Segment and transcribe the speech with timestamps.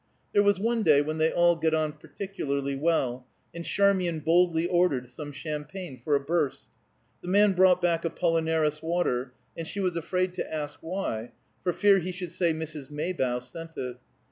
[0.33, 5.07] There was one day when they all got on particularly well, and Charmian boldly ordered
[5.07, 6.65] some champagne for a burst.
[7.21, 11.33] The man brought back Apollinaris water, and she was afraid to ask why,
[11.63, 12.89] for fear he should say Mrs.
[12.89, 13.97] Maybough sent it.